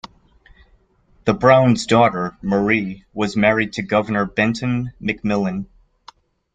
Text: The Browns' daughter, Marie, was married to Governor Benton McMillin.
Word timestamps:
The 1.25 1.33
Browns' 1.35 1.85
daughter, 1.85 2.35
Marie, 2.41 3.05
was 3.13 3.35
married 3.37 3.73
to 3.73 3.83
Governor 3.83 4.25
Benton 4.25 4.93
McMillin. 4.99 5.67